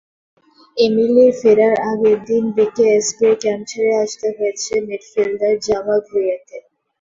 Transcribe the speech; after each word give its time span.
এমিলির 0.77 1.31
ফেরার 1.39 1.75
আগের 1.91 2.17
দিন 2.27 2.43
বিকেএসপির 2.55 3.33
ক্যাম্প 3.41 3.63
ছেড়ে 3.69 3.93
আসতে 4.03 4.27
হয়েছে 4.37 4.73
মিডফিল্ডার 4.87 5.53
জামাল 5.65 5.99
ভূঁইয়াকে। 6.07 6.57